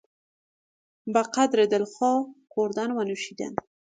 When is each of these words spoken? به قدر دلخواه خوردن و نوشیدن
به 1.13 1.21
قدر 1.35 1.65
دلخواه 1.65 2.25
خوردن 2.47 2.91
و 2.91 3.03
نوشیدن 3.03 3.53